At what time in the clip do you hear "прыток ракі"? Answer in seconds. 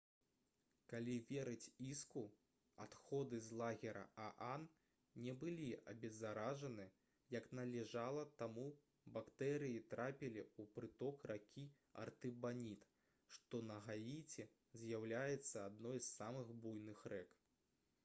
10.79-11.65